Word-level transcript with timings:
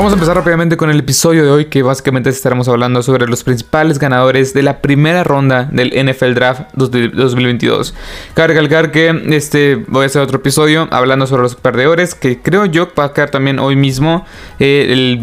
Vamos 0.00 0.14
a 0.14 0.16
empezar 0.16 0.34
rápidamente 0.34 0.78
con 0.78 0.88
el 0.88 0.98
episodio 0.98 1.44
de 1.44 1.50
hoy 1.50 1.64
que 1.66 1.82
básicamente 1.82 2.30
estaremos 2.30 2.68
hablando 2.68 3.02
sobre 3.02 3.26
los 3.26 3.44
principales 3.44 3.98
ganadores 3.98 4.54
de 4.54 4.62
la 4.62 4.80
primera 4.80 5.24
ronda 5.24 5.68
del 5.70 5.90
NFL 5.90 6.32
Draft 6.32 6.72
2022. 6.72 7.94
Cabe 8.32 8.54
recalcar 8.54 8.92
que 8.92 9.10
este 9.28 9.74
voy 9.88 10.04
a 10.04 10.06
hacer 10.06 10.22
otro 10.22 10.38
episodio 10.38 10.88
hablando 10.90 11.26
sobre 11.26 11.42
los 11.42 11.54
perdedores 11.54 12.14
que 12.14 12.40
creo 12.40 12.64
yo 12.64 12.88
va 12.98 13.04
a 13.04 13.12
caer 13.12 13.28
también 13.28 13.58
hoy 13.58 13.76
mismo 13.76 14.24
eh, 14.58 14.86
el, 14.88 15.18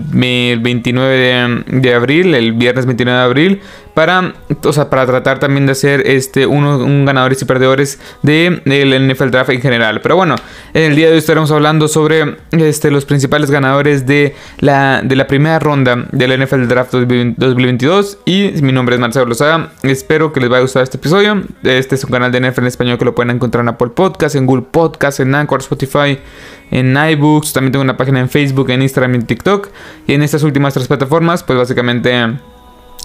29 0.62 1.64
de, 1.66 1.94
abril, 1.96 2.36
el 2.36 2.54
viernes 2.54 2.86
29 2.86 3.18
de 3.18 3.26
abril 3.26 3.62
para, 3.96 4.36
o 4.64 4.74
sea, 4.74 4.92
para 4.92 5.08
tratar 5.08 5.40
también 5.40 5.66
de 5.66 5.72
hacer 5.72 6.04
este, 6.06 6.46
uno, 6.46 6.78
un 6.78 7.04
ganadores 7.04 7.42
y 7.42 7.46
perdedores 7.46 8.00
del 8.22 8.62
de, 8.64 9.00
NFL 9.12 9.32
Draft 9.32 9.50
en 9.50 9.60
general. 9.60 10.02
Pero 10.02 10.16
bueno, 10.16 10.36
en 10.76 10.84
el 10.84 10.96
día 10.96 11.08
de 11.08 11.14
hoy 11.14 11.18
estaremos 11.18 11.50
hablando 11.50 11.88
sobre 11.88 12.38
este, 12.52 12.92
los 12.92 13.06
principales 13.06 13.50
ganadores 13.50 14.06
de 14.06 14.36
la, 14.60 14.67
de 14.68 15.16
la 15.16 15.28
primera 15.28 15.60
ronda 15.60 16.08
del 16.12 16.44
NFL 16.44 16.68
Draft 16.68 16.92
2022. 16.92 18.20
Y 18.26 18.52
mi 18.62 18.72
nombre 18.72 18.96
es 18.96 19.02
Marcelo 19.02 19.26
Lozada. 19.26 19.72
Espero 19.84 20.34
que 20.34 20.42
les 20.42 20.50
vaya 20.50 20.60
a 20.60 20.62
gustar 20.64 20.84
este 20.84 20.98
episodio. 20.98 21.42
Este 21.64 21.96
es 21.96 22.04
un 22.04 22.12
canal 22.12 22.32
de 22.32 22.42
NFL 22.42 22.62
en 22.62 22.68
español 22.68 22.98
que 22.98 23.06
lo 23.06 23.16
pueden 23.16 23.32
encontrar 23.32 23.64
en 23.64 23.70
Apple 23.70 23.90
Podcast, 23.90 24.36
en 24.36 24.46
Google 24.46 24.66
Podcast, 24.70 25.20
en 25.20 25.34
Anchor, 25.36 25.62
Spotify 25.62 26.20
en 26.70 26.98
iBooks, 26.98 27.54
también 27.54 27.72
tengo 27.72 27.84
una 27.84 27.96
página 27.96 28.20
en 28.20 28.30
Facebook, 28.30 28.70
en 28.70 28.82
Instagram 28.82 29.14
y 29.14 29.16
en 29.16 29.26
TikTok. 29.26 29.70
Y 30.06 30.14
en 30.14 30.22
estas 30.22 30.44
últimas 30.44 30.74
tres 30.74 30.88
plataformas, 30.88 31.44
pues 31.44 31.58
básicamente 31.58 32.12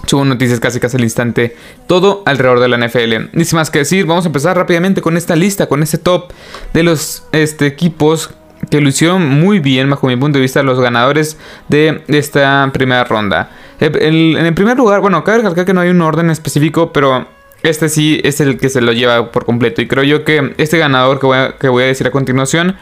Subo 0.05 0.25
noticias 0.25 0.59
casi 0.59 0.81
casi 0.81 0.97
al 0.97 1.03
instante. 1.03 1.55
Todo 1.87 2.23
alrededor 2.25 2.59
de 2.59 2.67
la 2.67 2.77
NFL. 2.77 3.29
Ni 3.31 3.45
sin 3.45 3.57
más 3.57 3.71
que 3.71 3.79
decir, 3.79 4.05
vamos 4.05 4.25
a 4.25 4.27
empezar 4.27 4.57
rápidamente 4.57 5.01
con 5.01 5.15
esta 5.15 5.35
lista, 5.35 5.67
con 5.67 5.81
este 5.81 5.97
top 5.97 6.31
de 6.73 6.83
los 6.83 7.23
este, 7.31 7.67
equipos 7.67 8.31
que 8.69 8.81
lo 8.81 8.89
hicieron 8.89 9.27
muy 9.27 9.59
bien, 9.59 9.89
bajo 9.89 10.07
mi 10.07 10.15
punto 10.15 10.37
de 10.37 10.41
vista, 10.41 10.63
los 10.63 10.79
ganadores 10.79 11.37
de 11.67 12.03
esta 12.07 12.69
primera 12.73 13.03
ronda. 13.03 13.51
en 13.79 14.37
el 14.37 14.53
primer 14.53 14.77
lugar, 14.77 15.01
bueno, 15.01 15.23
cabe 15.23 15.39
recalcar 15.39 15.65
que 15.65 15.73
no 15.73 15.81
hay 15.81 15.89
un 15.89 16.01
orden 16.01 16.29
específico, 16.29 16.93
pero 16.93 17.27
este 17.63 17.87
sí 17.87 18.19
es 18.23 18.41
el 18.41 18.57
que 18.57 18.69
se 18.69 18.81
lo 18.81 18.91
lleva 18.91 19.31
por 19.31 19.45
completo. 19.45 19.81
Y 19.81 19.87
creo 19.87 20.03
yo 20.03 20.25
que 20.25 20.53
este 20.57 20.77
ganador 20.77 21.19
que 21.19 21.25
voy 21.25 21.37
a, 21.37 21.57
que 21.57 21.69
voy 21.69 21.83
a 21.83 21.87
decir 21.87 22.05
a 22.05 22.11
continuación 22.11 22.75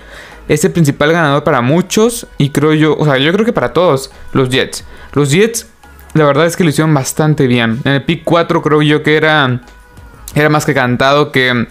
es 0.47 0.65
el 0.65 0.71
principal 0.71 1.11
ganador 1.13 1.43
para 1.43 1.61
muchos. 1.61 2.27
Y 2.39 2.49
creo 2.49 2.73
yo, 2.73 2.97
o 2.97 3.05
sea, 3.05 3.17
yo 3.17 3.31
creo 3.31 3.45
que 3.45 3.53
para 3.53 3.73
todos, 3.73 4.11
los 4.33 4.49
Jets. 4.49 4.83
Los 5.13 5.29
Jets 5.31 5.67
la 6.13 6.25
verdad 6.25 6.45
es 6.45 6.57
que 6.57 6.63
lo 6.63 6.71
hicieron 6.71 6.93
bastante 6.93 7.47
bien. 7.47 7.79
En 7.85 7.93
el 7.93 8.03
pick 8.03 8.23
4 8.23 8.61
creo 8.61 8.81
yo 8.81 9.03
que 9.03 9.15
era, 9.15 9.61
era 10.35 10.49
más 10.49 10.65
que 10.65 10.73
cantado 10.73 11.31
que 11.31 11.67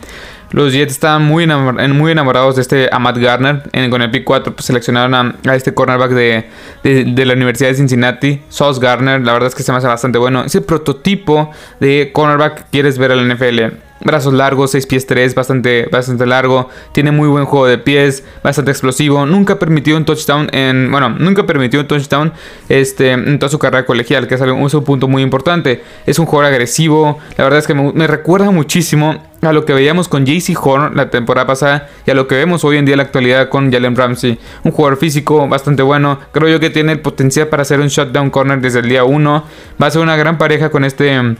los 0.53 0.73
Jets 0.73 0.93
estaban 0.93 1.25
muy, 1.25 1.45
enamorados 1.45 2.57
de 2.57 2.63
este 2.63 2.89
Amat 2.93 3.19
Garner. 3.19 3.63
Con 3.91 4.03
el 4.03 4.11
pick 4.11 4.25
4 4.25 4.55
pues, 4.55 4.67
seleccionaron 4.67 5.15
a, 5.15 5.55
este 5.55 5.73
cornerback 5.75 6.11
de, 6.11 7.25
la 7.25 7.35
Universidad 7.35 7.71
de 7.71 7.77
Cincinnati, 7.77 8.43
Sauce 8.49 8.81
Garner. 8.81 9.21
La 9.25 9.33
verdad 9.33 9.49
es 9.49 9.55
que 9.55 9.63
se 9.63 9.73
me 9.73 9.79
hace 9.79 9.87
bastante 9.87 10.19
bueno. 10.19 10.45
Ese 10.45 10.61
prototipo 10.61 11.51
de 11.79 12.11
cornerback 12.13 12.55
que 12.57 12.65
quieres 12.71 12.99
ver 12.99 13.13
en 13.13 13.29
la 13.29 13.35
NFL. 13.35 13.90
Brazos 14.03 14.33
largos, 14.33 14.71
6 14.71 14.87
pies 14.87 15.07
3, 15.07 15.35
bastante, 15.35 15.87
bastante 15.93 16.25
largo. 16.25 16.71
Tiene 16.93 17.13
muy 17.13 17.29
buen 17.29 17.45
juego 17.45 17.67
de 17.67 17.77
pies, 17.77 18.25
bastante 18.43 18.71
explosivo. 18.71 19.27
Nunca 19.27 19.59
permitió 19.59 19.97
un 19.97 20.07
touchdown 20.07 20.49
en. 20.53 20.91
Bueno, 20.91 21.11
nunca 21.11 21.45
permitió 21.45 21.81
un 21.81 21.87
touchdown 21.87 22.33
este, 22.71 23.13
en 23.13 23.39
toda 23.39 23.51
su 23.51 23.59
carrera 23.59 23.85
colegial, 23.85 24.27
que 24.27 24.37
es, 24.37 24.41
un 24.41 24.85
punto 24.85 25.07
muy 25.07 25.23
importante. 25.23 25.83
Es 26.07 26.19
un 26.19 26.25
jugador 26.25 26.53
agresivo. 26.53 27.19
La 27.37 27.45
verdad 27.45 27.59
es 27.59 27.67
que 27.67 27.75
me, 27.75 28.07
recuerda 28.07 28.51
muchísimo 28.51 29.23
a 29.43 29.53
lo 29.53 29.67
que 29.67 29.75
veíamos 29.75 30.09
con 30.09 30.25
JC 30.25 30.55
Horn 30.59 30.97
la 30.97 31.11
temporada 31.11 31.47
pasada 31.47 31.89
y 32.07 32.11
a 32.11 32.15
lo 32.15 32.27
que 32.27 32.37
vemos 32.37 32.65
hoy 32.65 32.77
en 32.79 32.85
día 32.87 32.95
en 32.95 32.99
la 32.99 33.05
actualidad 33.05 33.51
con 33.51 33.71
Jalen 33.71 33.97
Ramsey. 33.97 34.39
Un 34.65 34.73
jugador 34.73 34.99
físico 34.99 35.47
bastante 35.47 35.83
bueno. 35.83 36.19
Creo 36.33 36.49
yo 36.49 36.59
que 36.59 36.71
tiene 36.71 36.93
el 36.93 37.01
potencial 37.01 37.49
para 37.49 37.63
hacer 37.63 37.81
un 37.81 37.89
shutdown 37.89 38.31
corner 38.31 38.61
desde 38.61 38.81
el 38.81 38.89
día 38.89 39.05
1. 39.05 39.45
Va 39.83 39.87
a 39.87 39.91
ser 39.91 40.01
una 40.01 40.17
gran 40.17 40.39
pareja 40.39 40.71
con 40.71 40.85
este 40.85 41.37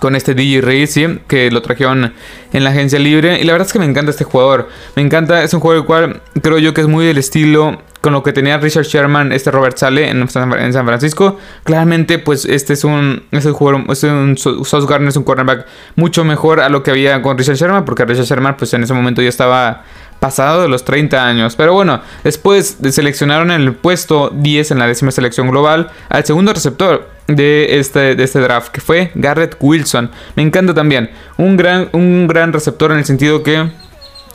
con 0.00 0.14
este 0.14 0.34
DJ 0.34 0.60
Reyes, 0.60 0.98
que 1.26 1.50
lo 1.50 1.62
trajeron 1.62 2.14
en 2.52 2.64
la 2.64 2.70
agencia 2.70 2.98
libre. 2.98 3.40
Y 3.40 3.44
la 3.44 3.52
verdad 3.52 3.66
es 3.66 3.72
que 3.72 3.78
me 3.78 3.84
encanta 3.84 4.10
este 4.10 4.24
jugador. 4.24 4.68
Me 4.96 5.02
encanta, 5.02 5.42
es 5.42 5.52
un 5.54 5.60
jugador 5.60 5.82
el 5.82 5.86
cual 5.86 6.22
creo 6.42 6.58
yo 6.58 6.74
que 6.74 6.80
es 6.80 6.86
muy 6.86 7.06
del 7.06 7.18
estilo 7.18 7.82
con 8.00 8.12
lo 8.12 8.22
que 8.22 8.32
tenía 8.32 8.58
Richard 8.58 8.84
Sherman, 8.84 9.32
este 9.32 9.50
Robert 9.50 9.76
Sale 9.76 10.08
en 10.08 10.28
San, 10.28 10.50
Francisco. 10.86 11.36
Claramente, 11.64 12.18
pues 12.18 12.44
este 12.44 12.74
es 12.74 12.84
un, 12.84 13.24
es 13.32 13.44
un 13.44 13.52
jugador, 13.52 13.84
es 13.90 14.02
un 14.04 14.36
Sauce 14.38 14.86
Gardner, 14.88 15.08
es 15.08 15.16
un 15.16 15.24
cornerback 15.24 15.66
mucho 15.96 16.24
mejor 16.24 16.60
a 16.60 16.68
lo 16.68 16.82
que 16.82 16.92
había 16.92 17.20
con 17.22 17.36
Richard 17.36 17.56
Sherman, 17.56 17.84
porque 17.84 18.04
Richard 18.04 18.26
Sherman, 18.26 18.56
pues 18.56 18.72
en 18.74 18.84
ese 18.84 18.94
momento 18.94 19.20
ya 19.20 19.28
estaba 19.28 19.84
pasado 20.20 20.62
de 20.62 20.68
los 20.68 20.84
30 20.84 21.26
años. 21.26 21.56
Pero 21.56 21.74
bueno, 21.74 22.00
después 22.24 22.78
seleccionaron 22.90 23.50
el 23.50 23.74
puesto 23.74 24.30
10 24.34 24.72
en 24.72 24.78
la 24.78 24.86
décima 24.86 25.10
selección 25.10 25.48
global 25.48 25.90
al 26.08 26.24
segundo 26.24 26.52
receptor 26.52 27.08
de 27.26 27.78
este, 27.78 28.14
de 28.14 28.24
este 28.24 28.40
draft, 28.40 28.70
que 28.70 28.80
fue 28.80 29.10
Garrett 29.14 29.56
Wilson. 29.60 30.10
Me 30.34 30.42
encanta 30.42 30.74
también. 30.74 31.10
Un 31.36 31.56
gran, 31.56 31.88
un 31.92 32.26
gran 32.26 32.52
receptor 32.52 32.90
en 32.92 32.98
el 32.98 33.04
sentido 33.04 33.42
que 33.42 33.70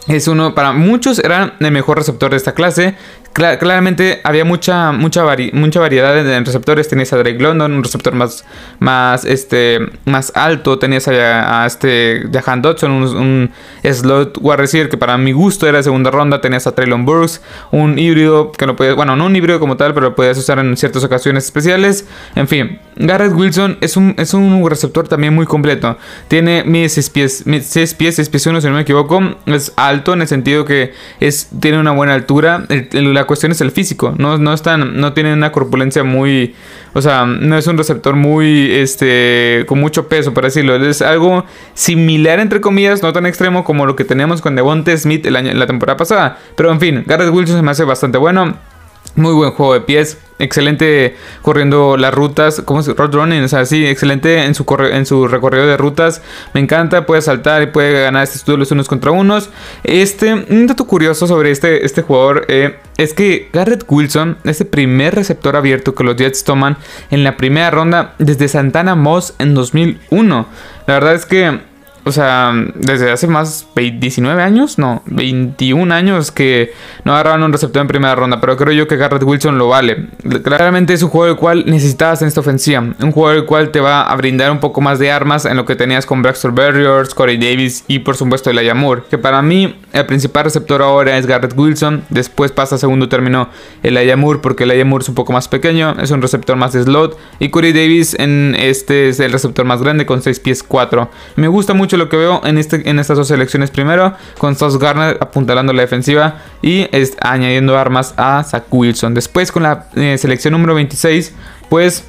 es 0.08 0.28
uno, 0.28 0.54
para 0.54 0.74
muchos 0.74 1.20
era 1.20 1.56
el 1.60 1.72
mejor 1.72 1.98
receptor 1.98 2.32
de 2.32 2.38
esta 2.38 2.54
clase 2.54 2.96
claramente 3.34 4.22
había 4.24 4.46
mucha, 4.46 4.92
mucha, 4.92 5.26
mucha 5.54 5.80
variedad 5.80 6.18
en 6.18 6.46
receptores. 6.46 6.88
Tenías 6.88 7.12
a 7.14 7.18
Drake 7.18 7.40
London, 7.40 7.74
un 7.74 7.84
receptor 7.84 8.14
más, 8.14 8.46
más, 8.80 9.26
este, 9.26 9.80
más 10.06 10.32
alto. 10.36 10.78
Tenías 10.78 11.08
a, 11.08 11.66
este 11.66 12.28
Jahan 12.32 12.62
Dodson, 12.62 12.92
un, 12.92 13.52
slot 13.84 14.38
wide 14.40 14.58
receiver 14.58 14.90
que 14.90 14.98
para 14.98 15.18
mi 15.18 15.32
gusto 15.32 15.68
era 15.68 15.80
de 15.80 15.84
segunda 15.84 16.12
ronda. 16.12 16.42
Tenías 16.42 16.68
a 16.68 16.76
Traylon 16.76 17.06
Burks, 17.06 17.42
un 17.72 17.98
híbrido 17.98 18.52
que 18.52 18.68
lo 18.68 18.76
puedes, 18.76 18.96
bueno, 18.96 19.16
no 19.16 19.26
un 19.26 19.36
híbrido 19.36 19.60
como 19.60 19.78
tal, 19.78 19.94
pero 19.94 20.10
lo 20.10 20.16
puedes 20.16 20.38
usar 20.38 20.60
en 20.60 20.78
ciertas 20.78 21.04
ocasiones 21.04 21.46
especiales. 21.46 22.06
En 22.36 22.48
fin, 22.48 22.80
Garrett 22.96 23.34
Wilson 23.34 23.78
es 23.82 23.98
un, 23.98 24.14
es 24.18 24.34
un 24.36 24.70
receptor 24.70 25.08
también 25.08 25.34
muy 25.34 25.48
completo. 25.48 25.98
Tiene 26.28 26.64
mis 26.64 26.94
6 26.94 27.10
pies, 27.10 27.44
6 27.46 27.94
pies, 27.96 28.16
6 28.16 28.30
pies 28.30 28.46
1 28.46 28.62
si 28.62 28.68
no 28.68 28.74
me 28.74 28.82
equivoco. 28.82 29.20
Es 29.48 29.74
alto 29.76 29.93
en 29.94 30.22
el 30.22 30.28
sentido 30.28 30.66
que 30.66 30.94
es, 31.20 31.50
tiene 31.60 31.80
una 31.80 31.92
buena 31.92 32.14
altura. 32.14 32.66
la 32.92 33.26
cuestión 33.26 33.52
es 33.52 33.62
el 33.62 33.72
físico. 33.72 34.14
No, 34.18 34.38
no, 34.38 34.56
no 34.56 35.14
tiene 35.14 35.34
una 35.34 35.52
corpulencia 35.52 36.04
muy. 36.04 36.56
O 36.94 37.02
sea, 37.02 37.26
no 37.26 37.58
es 37.58 37.68
un 37.68 37.78
receptor 37.78 38.16
muy. 38.16 38.72
Este. 38.72 39.66
con 39.68 39.80
mucho 39.80 40.08
peso, 40.08 40.34
por 40.34 40.44
decirlo. 40.44 40.76
Es 40.76 41.02
algo 41.02 41.46
similar, 41.74 42.40
entre 42.40 42.62
comillas, 42.62 43.04
no 43.04 43.14
tan 43.14 43.26
extremo 43.26 43.64
como 43.64 43.86
lo 43.86 43.96
que 43.96 44.06
teníamos 44.06 44.42
con 44.42 44.56
Devonte 44.56 44.98
Smith 44.98 45.26
la 45.26 45.68
temporada 45.68 45.98
pasada. 45.98 46.40
Pero 46.56 46.72
en 46.72 46.80
fin, 46.80 47.04
Garrett 47.06 47.32
Wilson 47.32 47.58
se 47.58 47.62
me 47.62 47.72
hace 47.72 47.84
bastante 47.84 48.18
bueno. 48.18 48.73
Muy 49.16 49.34
buen 49.34 49.52
juego 49.52 49.76
de 49.76 49.82
pies, 49.82 50.18
excelente 50.40 51.16
corriendo 51.44 51.98
las 51.98 52.12
rutas, 52.12 52.62
como 52.66 52.80
es 52.80 52.88
road 52.88 53.14
running, 53.14 53.44
o 53.44 53.48
sea, 53.48 53.64
sí, 53.66 53.86
excelente 53.86 54.44
en 54.44 54.56
su, 54.56 54.66
en 54.92 55.06
su 55.06 55.28
recorrido 55.28 55.68
de 55.68 55.78
rutas. 55.78 56.24
Me 56.56 56.62
encanta, 56.62 57.06
puede 57.06 57.22
saltar 57.22 57.62
y 57.62 57.68
puede 57.68 58.02
ganar 58.02 58.24
estos 58.24 58.44
duelos 58.44 58.72
unos 58.72 58.88
contra 58.88 59.12
unos. 59.12 59.52
Este, 59.84 60.34
un 60.34 60.66
dato 60.66 60.88
curioso 60.88 61.28
sobre 61.28 61.52
este, 61.52 61.86
este 61.86 62.02
jugador 62.02 62.46
eh, 62.48 62.80
es 62.98 63.14
que 63.14 63.50
Garrett 63.54 63.86
Wilson 63.88 64.38
es 64.46 64.62
el 64.62 64.68
primer 64.68 65.14
receptor 65.14 65.56
abierto 65.56 65.94
que 65.94 66.04
los 66.04 66.16
Jets 66.16 66.44
toman 66.44 66.78
en 67.12 67.24
la 67.24 67.38
primera 67.38 67.70
ronda 67.70 68.16
desde 68.18 68.48
Santana 68.48 68.96
Moss 68.96 69.36
en 69.38 69.54
2001. 69.54 70.48
La 70.88 70.94
verdad 70.96 71.14
es 71.14 71.28
que 71.28 71.60
o 72.06 72.12
sea, 72.12 72.54
desde 72.76 73.12
hace 73.12 73.28
más 73.28 73.68
19 73.76 74.42
años, 74.42 74.78
no, 74.78 75.02
21 75.06 75.94
años 75.94 76.32
que 76.32 76.74
no 77.06 77.14
agarraban 77.14 77.44
un 77.44 77.54
receptor 77.54 77.82
en 77.82 77.88
primera 77.88 78.16
ronda, 78.16 78.42
pero 78.42 78.58
creo 78.58 78.74
yo 78.74 78.88
que 78.88 78.98
Garrett 78.98 79.24
Wilson 79.24 79.58
lo 79.58 79.70
vale. 79.70 80.10
Claramente 80.44 80.94
es 80.94 81.02
un 81.02 81.10
juego 81.10 81.28
del 81.28 81.38
cual 81.38 81.64
necesitabas 81.66 82.22
en 82.22 82.28
esta 82.28 82.42
ofensiva, 82.42 82.82
un 82.82 83.12
juego 83.12 83.30
del 83.30 83.46
cual 83.46 83.70
te 83.72 83.80
va 83.80 84.04
a 84.04 84.16
brindar 84.16 84.52
un 84.52 84.60
poco 84.60 84.82
más 84.82 85.00
de 85.00 85.12
armas 85.12 85.46
en 85.46 85.56
lo 85.56 85.66
que 85.66 85.76
tenías 85.76 86.06
con 86.06 86.22
Baxter 86.22 86.52
Barriers, 86.52 87.14
Corey 87.14 87.38
Davis 87.38 87.86
y 87.88 88.00
por 88.00 88.18
supuesto 88.18 88.50
el 88.50 88.76
Moore, 88.76 89.04
que 89.10 89.18
para 89.18 89.42
mí 89.42 89.76
el 89.94 90.06
principal 90.06 90.46
receptor 90.46 90.82
ahora 90.82 91.18
es 91.18 91.26
Garrett 91.26 91.58
Wilson, 91.58 92.04
después 92.10 92.52
pasa 92.52 92.76
a 92.76 92.78
segundo 92.78 93.08
término 93.10 93.50
el 93.82 94.18
Moore 94.18 94.40
porque 94.42 94.64
el 94.64 94.86
Moore 94.86 95.04
es 95.04 95.10
un 95.10 95.16
poco 95.16 95.32
más 95.32 95.48
pequeño, 95.48 95.96
es 96.02 96.12
un 96.12 96.22
receptor 96.22 96.56
más 96.56 96.74
de 96.74 96.84
slot 96.84 97.18
y 97.40 97.50
Corey 97.50 97.72
Davis 97.72 98.16
en 98.20 98.56
este 98.58 99.10
es 99.10 99.20
el 99.20 99.32
receptor 99.32 99.66
más 99.66 99.82
grande 99.82 100.06
con 100.06 100.22
6 100.22 100.40
pies 100.40 100.64
4. 100.64 101.10
Me 101.36 101.48
gusta 101.48 101.74
mucho 101.74 101.93
lo 101.98 102.10
que 102.10 102.18
veo 102.18 102.42
en, 102.46 102.58
este, 102.58 102.90
en 102.90 103.00
estas 103.00 103.18
dos 103.18 103.28
selecciones 103.28 103.72
primero, 103.72 104.16
con 104.38 104.56
Sauce 104.56 104.78
Garner 104.78 105.18
apuntalando 105.20 105.74
la 105.74 105.82
defensiva 105.82 106.40
y 106.62 106.88
añadiendo 107.22 107.78
armas 107.78 108.14
a 108.18 108.44
Zach 108.44 108.66
Wilson. 108.72 109.14
Después 109.14 109.52
con 109.52 109.64
la 109.64 109.88
eh, 109.96 110.18
selección 110.18 110.54
número 110.54 110.76
26, 110.76 111.34
pues 111.70 112.06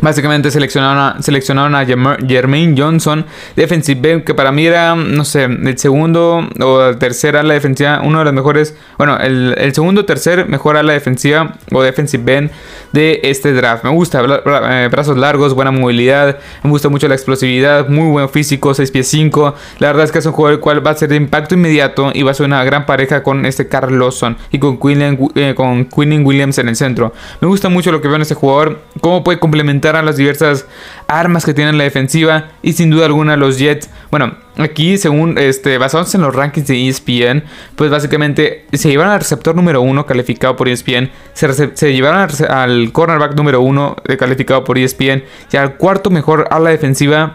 Básicamente 0.00 0.50
seleccionaron 0.50 0.98
a, 0.98 1.22
seleccionaron 1.22 1.74
a 1.74 1.84
Jermaine 1.84 2.74
Johnson, 2.76 3.26
defensive 3.54 4.00
back, 4.00 4.24
que 4.24 4.34
para 4.34 4.50
mí 4.50 4.66
era, 4.66 4.94
no 4.96 5.24
sé, 5.24 5.44
el 5.44 5.78
segundo 5.78 6.48
o 6.60 6.96
tercera 6.96 7.40
ala 7.40 7.52
defensiva, 7.52 8.00
uno 8.02 8.20
de 8.20 8.24
los 8.24 8.32
mejores, 8.32 8.74
bueno, 8.96 9.18
el, 9.18 9.54
el 9.58 9.74
segundo 9.74 10.00
o 10.00 10.04
tercer 10.06 10.48
mejor 10.48 10.78
ala 10.78 10.94
defensiva 10.94 11.56
o 11.72 11.82
defensive 11.82 12.34
end 12.34 12.50
de 12.92 13.20
este 13.22 13.52
draft. 13.52 13.84
Me 13.84 13.90
gusta, 13.90 14.22
eh, 14.24 14.88
brazos 14.90 15.18
largos, 15.18 15.54
buena 15.54 15.70
movilidad, 15.70 16.38
me 16.62 16.70
gusta 16.70 16.88
mucho 16.88 17.06
la 17.06 17.14
explosividad, 17.14 17.88
muy 17.88 18.08
buen 18.08 18.30
físico, 18.30 18.72
6 18.72 18.90
pies 18.90 19.08
5. 19.08 19.54
La 19.78 19.88
verdad 19.88 20.04
es 20.04 20.12
que 20.12 20.20
es 20.20 20.26
un 20.26 20.32
jugador 20.32 20.54
el 20.54 20.60
cual 20.60 20.84
va 20.84 20.92
a 20.92 20.94
ser 20.94 21.10
de 21.10 21.16
impacto 21.16 21.54
inmediato 21.54 22.12
y 22.14 22.22
va 22.22 22.30
a 22.30 22.34
ser 22.34 22.46
una 22.46 22.64
gran 22.64 22.86
pareja 22.86 23.22
con 23.22 23.44
este 23.44 23.68
Carl 23.68 23.98
Lawson 23.98 24.38
y 24.50 24.58
con 24.58 24.78
Quinn 24.80 25.30
eh, 25.34 25.54
con 25.54 25.86
Williams 25.94 26.56
en 26.58 26.68
el 26.68 26.76
centro. 26.76 27.12
Me 27.40 27.48
gusta 27.48 27.68
mucho 27.68 27.92
lo 27.92 28.00
que 28.00 28.08
veo 28.08 28.16
en 28.16 28.22
este 28.22 28.34
jugador, 28.34 28.80
cómo 29.02 29.22
puede 29.22 29.38
complementar 29.38 29.81
a 29.88 30.02
las 30.02 30.16
diversas 30.16 30.66
armas 31.08 31.44
que 31.44 31.54
tienen 31.54 31.78
la 31.78 31.84
defensiva 31.84 32.50
y 32.62 32.72
sin 32.72 32.90
duda 32.90 33.06
alguna 33.06 33.36
los 33.36 33.58
Jets. 33.58 33.90
Bueno, 34.10 34.36
aquí 34.56 34.98
según 34.98 35.38
este 35.38 35.78
basados 35.78 36.14
en 36.14 36.22
los 36.22 36.34
rankings 36.34 36.66
de 36.68 36.88
ESPN, 36.88 37.44
pues 37.76 37.90
básicamente 37.90 38.66
se 38.72 38.88
llevaron 38.88 39.12
al 39.12 39.20
receptor 39.20 39.54
número 39.54 39.82
uno 39.82 40.06
calificado 40.06 40.56
por 40.56 40.68
ESPN, 40.68 41.10
se, 41.34 41.92
llevaron 41.92 42.28
al 42.48 42.92
cornerback 42.92 43.34
número 43.34 43.60
uno 43.60 43.96
calificado 44.18 44.64
por 44.64 44.78
ESPN 44.78 45.24
y 45.52 45.56
al 45.56 45.76
cuarto 45.76 46.10
mejor 46.10 46.48
a 46.50 46.58
la 46.58 46.70
defensiva 46.70 47.34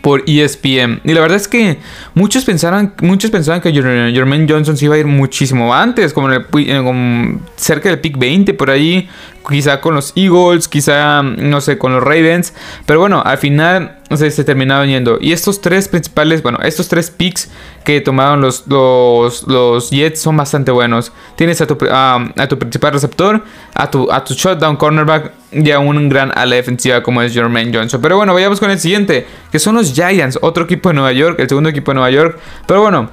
por 0.00 0.22
ESPN. 0.26 1.00
Y 1.04 1.12
la 1.12 1.20
verdad 1.20 1.36
es 1.36 1.48
que 1.48 1.78
muchos 2.14 2.44
pensaban, 2.44 2.94
muchos 3.02 3.30
pensaban 3.30 3.60
que 3.60 3.72
Jermaine 3.72 4.46
Johnson 4.48 4.76
se 4.76 4.86
iba 4.86 4.94
a 4.94 4.98
ir 4.98 5.06
muchísimo 5.06 5.74
antes, 5.74 6.12
como, 6.12 6.30
en 6.32 7.40
cerca 7.56 7.88
del 7.88 8.00
pick 8.00 8.18
20 8.18 8.54
por 8.54 8.70
ahí, 8.70 9.08
quizá 9.48 9.80
con 9.80 9.94
los 9.94 10.12
Eagles, 10.16 10.68
quizá, 10.68 11.22
no 11.22 11.60
sé, 11.60 11.78
con 11.78 11.92
los 11.92 12.02
Ravens. 12.02 12.54
Pero 12.86 13.00
bueno, 13.00 13.22
al 13.24 13.38
final 13.38 13.99
se, 14.16 14.30
se 14.30 14.44
terminaron 14.44 14.88
yendo. 14.88 15.18
Y 15.20 15.32
estos 15.32 15.60
tres 15.60 15.88
principales, 15.88 16.42
bueno, 16.42 16.58
estos 16.62 16.88
tres 16.88 17.10
picks 17.10 17.50
que 17.84 18.00
tomaron 18.00 18.40
los, 18.40 18.66
los, 18.66 19.46
los 19.46 19.90
Jets 19.90 20.20
son 20.20 20.36
bastante 20.36 20.70
buenos. 20.72 21.12
Tienes 21.36 21.60
a 21.60 21.66
tu, 21.66 21.78
a 21.90 22.46
tu 22.48 22.58
principal 22.58 22.92
receptor, 22.92 23.44
a 23.74 23.90
tu, 23.90 24.10
a 24.10 24.24
tu 24.24 24.34
shutdown 24.34 24.76
cornerback 24.76 25.32
y 25.52 25.70
a 25.70 25.78
un 25.78 26.08
gran 26.08 26.32
ala 26.36 26.56
defensiva 26.56 27.02
como 27.02 27.22
es 27.22 27.32
Jermaine 27.32 27.76
Johnson. 27.76 28.00
Pero 28.00 28.16
bueno, 28.16 28.34
vayamos 28.34 28.60
con 28.60 28.70
el 28.70 28.78
siguiente, 28.78 29.26
que 29.50 29.58
son 29.58 29.76
los 29.76 29.92
Giants, 29.92 30.38
otro 30.42 30.64
equipo 30.64 30.88
de 30.88 30.94
Nueva 30.94 31.12
York, 31.12 31.38
el 31.38 31.48
segundo 31.48 31.70
equipo 31.70 31.92
de 31.92 31.94
Nueva 31.94 32.10
York. 32.10 32.38
Pero 32.66 32.82
bueno, 32.82 33.10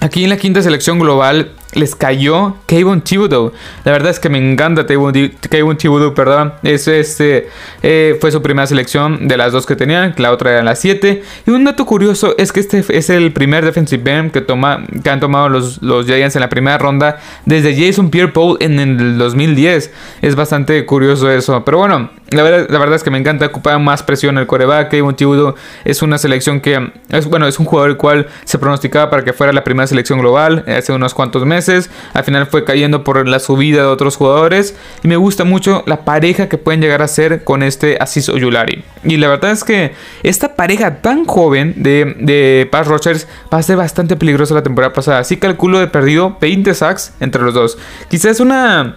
aquí 0.00 0.24
en 0.24 0.30
la 0.30 0.36
quinta 0.36 0.62
selección 0.62 0.98
global 0.98 1.52
les 1.74 1.94
cayó 1.94 2.56
Kayvon 2.66 3.02
Thibodeau. 3.02 3.52
La 3.84 3.92
verdad 3.92 4.10
es 4.10 4.18
que 4.18 4.28
me 4.28 4.38
encanta 4.38 4.86
Kayvon 4.86 5.76
Thibodeau, 5.76 6.14
perdón. 6.14 6.54
este, 6.62 7.48
eh, 7.82 8.16
fue 8.20 8.32
su 8.32 8.42
primera 8.42 8.66
selección 8.66 9.28
de 9.28 9.36
las 9.36 9.52
dos 9.52 9.66
que 9.66 9.76
tenían, 9.76 10.14
la 10.16 10.32
otra 10.32 10.52
era 10.52 10.62
la 10.62 10.74
7. 10.74 11.22
Y 11.46 11.50
un 11.50 11.64
dato 11.64 11.84
curioso 11.86 12.34
es 12.38 12.52
que 12.52 12.60
este 12.60 12.84
es 12.88 13.10
el 13.10 13.32
primer 13.32 13.64
defensive 13.64 14.10
end 14.10 14.32
que, 14.32 14.40
toma, 14.40 14.84
que 15.02 15.10
han 15.10 15.20
tomado 15.20 15.48
los, 15.48 15.82
los 15.82 16.06
Giants 16.06 16.36
en 16.36 16.40
la 16.40 16.48
primera 16.48 16.78
ronda 16.78 17.20
desde 17.44 17.74
Jason 17.76 18.10
Pierre-Paul 18.10 18.58
en 18.60 18.80
el 18.80 19.18
2010. 19.18 19.92
Es 20.22 20.34
bastante 20.34 20.84
curioso 20.86 21.30
eso. 21.30 21.64
Pero 21.64 21.78
bueno, 21.78 22.10
la 22.30 22.42
verdad, 22.42 22.66
la 22.68 22.78
verdad 22.78 22.96
es 22.96 23.02
que 23.02 23.10
me 23.10 23.16
encanta 23.16 23.46
ocupar 23.46 23.78
más 23.78 24.02
presión 24.02 24.36
el 24.36 24.46
coreback. 24.46 24.90
Kayvon 24.90 25.16
Thibodeau 25.16 25.54
es 25.84 26.02
una 26.02 26.18
selección 26.18 26.60
que, 26.60 26.90
bueno, 27.28 27.46
es 27.46 27.58
un 27.58 27.64
jugador 27.64 27.90
el 27.90 27.96
cual 27.96 28.26
se 28.44 28.58
pronosticaba 28.58 29.08
para 29.08 29.24
que 29.24 29.32
fuera 29.32 29.52
la 29.52 29.64
primera 29.64 29.86
selección 29.86 30.18
global 30.18 30.62
hace 30.66 30.92
unos 30.92 31.14
cuantos 31.14 31.46
meses. 31.46 31.88
Al 32.12 32.24
final 32.24 32.46
fue 32.46 32.64
cayendo 32.64 33.02
por 33.02 33.26
la 33.26 33.38
subida 33.38 33.80
de 33.80 33.88
otros 33.88 34.16
jugadores. 34.16 34.76
Y 35.02 35.08
me 35.08 35.16
gusta 35.16 35.44
mucho 35.44 35.82
la 35.86 36.04
pareja 36.04 36.50
que 36.50 36.58
pueden 36.58 36.82
llegar 36.82 37.00
a 37.00 37.08
ser 37.08 37.44
con 37.44 37.62
este 37.62 37.96
Asis 37.98 38.28
Oyulari. 38.28 38.84
Y 39.04 39.16
la 39.16 39.28
verdad 39.28 39.52
es 39.52 39.64
que 39.64 39.94
esta 40.22 40.54
pareja 40.54 40.96
tan 41.00 41.24
joven 41.24 41.74
de, 41.76 42.14
de 42.18 42.68
Pass 42.70 42.88
Rogers 42.88 43.26
va 43.52 43.58
a 43.58 43.62
ser 43.62 43.76
bastante 43.76 44.16
peligrosa 44.16 44.52
la 44.52 44.62
temporada 44.62 44.92
pasada. 44.92 45.20
Así 45.20 45.38
calculo 45.38 45.78
de 45.78 45.86
perdido 45.86 46.36
20 46.42 46.74
sacks 46.74 47.14
entre 47.20 47.42
los 47.42 47.54
dos. 47.54 47.78
Quizás 48.10 48.40
una... 48.40 48.96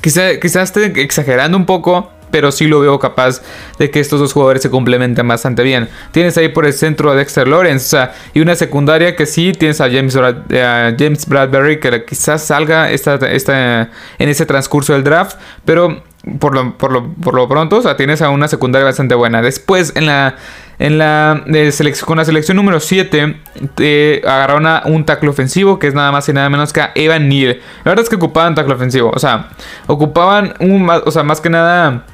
Quizás 0.00 0.36
quizá 0.38 0.62
esté 0.62 1.02
exagerando 1.02 1.56
un 1.56 1.64
poco, 1.64 2.12
pero 2.30 2.52
sí 2.52 2.66
lo 2.66 2.80
veo 2.80 2.98
capaz 2.98 3.42
de 3.78 3.90
que 3.90 4.00
estos 4.00 4.20
dos 4.20 4.32
jugadores 4.32 4.62
se 4.62 4.70
complementen 4.70 5.26
bastante 5.26 5.62
bien. 5.62 5.88
Tienes 6.12 6.36
ahí 6.36 6.48
por 6.48 6.66
el 6.66 6.72
centro 6.72 7.10
a 7.10 7.14
Dexter 7.14 7.48
Lawrence, 7.48 7.86
o 7.86 7.88
sea, 7.88 8.14
y 8.34 8.40
una 8.40 8.54
secundaria 8.54 9.16
que 9.16 9.26
sí 9.26 9.52
tienes 9.52 9.80
a 9.80 9.90
James, 9.90 10.16
eh, 10.50 10.96
James 10.98 11.26
Bradbury, 11.26 11.80
que 11.80 12.04
quizás 12.04 12.44
salga 12.44 12.90
esta, 12.90 13.14
esta, 13.14 13.90
en 14.18 14.28
ese 14.28 14.46
transcurso 14.46 14.92
del 14.92 15.04
draft, 15.04 15.38
pero 15.64 16.02
por 16.38 16.54
lo, 16.54 16.76
por 16.76 16.92
lo, 16.92 17.12
por 17.14 17.34
lo 17.34 17.48
pronto, 17.48 17.76
o 17.76 17.82
sea, 17.82 17.96
tienes 17.96 18.22
a 18.22 18.30
una 18.30 18.48
secundaria 18.48 18.84
bastante 18.84 19.14
buena. 19.14 19.40
Después, 19.40 19.92
en 19.94 20.06
la, 20.06 20.36
en 20.78 20.98
la 20.98 21.42
selección, 21.70 22.06
con 22.06 22.18
la 22.18 22.24
selección 22.24 22.56
número 22.56 22.80
7, 22.80 23.36
te 23.74 24.22
agarraron 24.24 24.66
a 24.66 24.82
un 24.84 25.04
tackle 25.04 25.28
ofensivo, 25.28 25.78
que 25.78 25.86
es 25.86 25.94
nada 25.94 26.12
más 26.12 26.28
y 26.28 26.32
nada 26.32 26.50
menos 26.50 26.72
que 26.72 26.80
a 26.80 26.92
Evan 26.94 27.28
Neal. 27.28 27.60
La 27.84 27.92
verdad 27.92 28.02
es 28.02 28.08
que 28.08 28.16
ocupaban 28.16 28.54
tackle 28.54 28.74
ofensivo, 28.74 29.10
o 29.14 29.18
sea, 29.18 29.48
ocupaban 29.86 30.54
un, 30.60 30.88
o 30.90 31.10
sea, 31.10 31.22
más 31.22 31.40
que 31.40 31.50
nada 31.50 32.04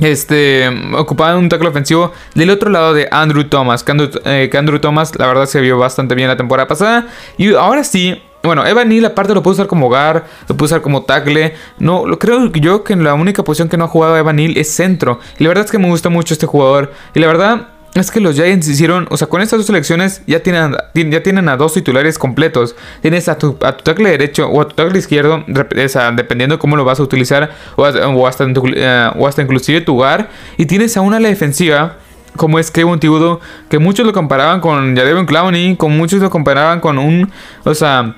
este, 0.00 0.68
ocupaban 0.96 1.36
un 1.36 1.48
tackle 1.48 1.68
ofensivo 1.68 2.12
del 2.34 2.50
otro 2.50 2.70
lado 2.70 2.94
de 2.94 3.08
Andrew 3.10 3.44
Thomas. 3.44 3.82
Que 3.82 3.92
Andrew, 3.92 4.10
eh, 4.24 4.50
Andrew, 4.56 4.78
Thomas, 4.78 5.12
la 5.18 5.26
verdad, 5.26 5.46
se 5.46 5.60
vio 5.60 5.78
bastante 5.78 6.14
bien 6.14 6.28
la 6.28 6.36
temporada 6.36 6.68
pasada. 6.68 7.06
Y 7.36 7.54
ahora 7.54 7.84
sí, 7.84 8.22
bueno, 8.42 8.64
Evan 8.66 8.88
Neal 8.88 9.04
aparte 9.06 9.34
lo 9.34 9.42
puede 9.42 9.54
usar 9.54 9.66
como 9.66 9.86
hogar, 9.86 10.26
lo 10.48 10.56
puede 10.56 10.66
usar 10.66 10.82
como 10.82 11.02
tackle. 11.02 11.54
No, 11.78 12.06
lo 12.06 12.18
creo 12.18 12.50
yo 12.52 12.84
que 12.84 12.94
la 12.96 13.14
única 13.14 13.42
posición 13.42 13.68
que 13.68 13.76
no 13.76 13.84
ha 13.84 13.88
jugado 13.88 14.16
Evan 14.16 14.36
Neal 14.36 14.56
es 14.56 14.70
centro. 14.70 15.18
Y 15.38 15.44
la 15.44 15.48
verdad 15.48 15.64
es 15.64 15.70
que 15.70 15.78
me 15.78 15.88
gusta 15.88 16.08
mucho 16.08 16.34
este 16.34 16.46
jugador. 16.46 16.92
Y 17.14 17.20
la 17.20 17.26
verdad, 17.26 17.68
es 17.94 18.10
que 18.10 18.20
los 18.20 18.36
Giants 18.36 18.68
hicieron, 18.68 19.06
o 19.10 19.16
sea, 19.16 19.28
con 19.28 19.40
estas 19.40 19.58
dos 19.58 19.66
selecciones 19.66 20.22
ya 20.26 20.40
tienen, 20.40 20.76
ya 20.94 21.22
tienen 21.22 21.48
a 21.48 21.56
dos 21.56 21.74
titulares 21.74 22.18
completos. 22.18 22.76
Tienes 23.02 23.28
a 23.28 23.38
tu, 23.38 23.56
a 23.62 23.76
tu 23.76 23.84
tackle 23.84 24.10
derecho 24.10 24.48
o 24.48 24.60
a 24.60 24.68
tu 24.68 24.74
tackle 24.74 24.98
izquierdo, 24.98 25.44
dependiendo 25.46 26.56
de 26.56 26.58
cómo 26.58 26.76
lo 26.76 26.84
vas 26.84 27.00
a 27.00 27.02
utilizar, 27.02 27.50
o, 27.76 27.84
hasta, 27.84 28.44
eh, 28.44 29.10
o 29.16 29.26
hasta 29.26 29.42
inclusive 29.42 29.80
tu 29.80 29.96
hogar. 29.96 30.28
Y 30.56 30.66
tienes 30.66 30.96
a 30.96 31.00
una 31.00 31.16
ala 31.16 31.28
defensiva 31.28 31.96
como 32.36 32.58
es 32.58 32.70
Kevin 32.70 33.00
Tibudo, 33.00 33.40
que 33.68 33.78
muchos 33.80 34.06
lo 34.06 34.12
comparaban 34.12 34.60
con 34.60 34.96
Jadevon 34.96 35.26
Clowney, 35.26 35.76
con 35.76 35.96
muchos 35.96 36.20
lo 36.20 36.30
comparaban 36.30 36.78
con 36.78 36.98
un, 36.98 37.32
o 37.64 37.74
sea 37.74 38.14